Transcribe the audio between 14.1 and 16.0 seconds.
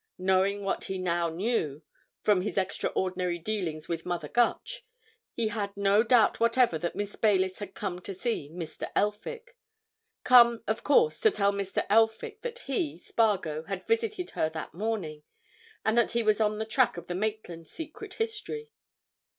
her that morning, and